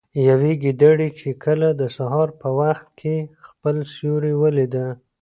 [0.29, 3.15] يوې ګيدړې چې کله د سهار په وخت كې
[3.47, 4.87] خپل سيورى وليده